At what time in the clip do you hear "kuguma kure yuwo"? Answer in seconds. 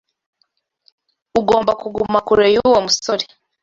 1.81-2.77